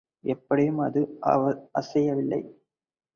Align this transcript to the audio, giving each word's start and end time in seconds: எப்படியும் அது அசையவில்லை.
எப்படியும் 0.23 0.79
அது 0.79 1.01
அசையவில்லை. 1.73 2.41